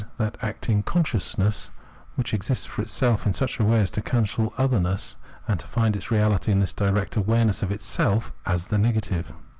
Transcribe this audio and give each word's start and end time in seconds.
that 0.17 0.35
acting 0.41 0.81
consciousness, 0.81 1.69
which 2.15 2.33
exists 2.33 2.65
for 2.65 2.81
itself 2.81 3.27
in 3.27 3.33
such 3.35 3.59
a 3.59 3.63
way 3.63 3.79
as 3.81 3.91
to 3.91 4.01
cancel 4.01 4.51
other 4.57 4.79
ness 4.79 5.15
and 5.47 5.61
find 5.61 5.95
its 5.95 6.07
reahty 6.07 6.47
in 6.47 6.59
this 6.59 6.73
direct 6.73 7.15
awareness 7.17 7.61
of 7.61 7.71
itself 7.71 8.33
as 8.43 8.65
the 8.69 8.79
negative. 8.79 9.31